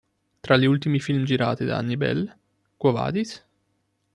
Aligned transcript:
Tra 0.39 0.57
gli 0.57 0.65
ultimi 0.65 0.99
film 0.99 1.25
girati 1.25 1.63
da 1.63 1.77
Annie 1.77 1.95
Belle 1.95 2.39
"Quo 2.75 2.91
vadis? 2.91 3.45